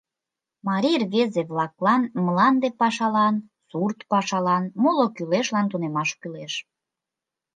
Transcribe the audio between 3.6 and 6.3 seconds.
сурт пашалан, моло кӱлешлан тунемаш